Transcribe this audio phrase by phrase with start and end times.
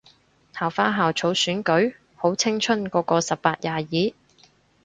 [0.51, 1.93] 校花校草選舉？
[2.15, 4.13] 好青春個個十八廿二